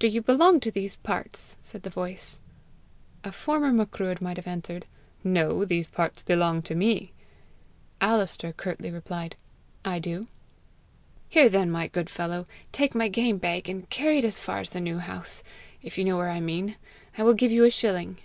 [0.00, 2.40] "Do you belong to these parts?" said the voice.
[3.22, 4.84] A former Macruadh might have answered,
[5.22, 7.12] "No; these parts belong to me;"
[8.00, 9.36] Alister curtly replied,
[9.84, 10.26] "I do."
[11.28, 12.48] "Here then, my good fellow!
[12.72, 15.44] take my game bag, and carry it as far as the New House
[15.84, 16.74] if you know where I mean.
[17.16, 18.18] I will give you a shilling."